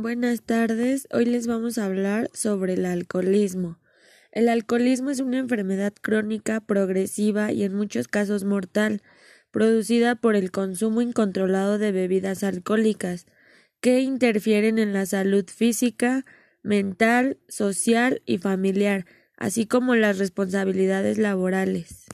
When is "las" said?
19.96-20.18